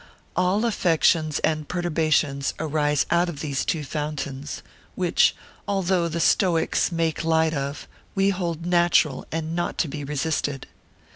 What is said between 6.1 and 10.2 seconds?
stoics make light of, we hold natural, and not to be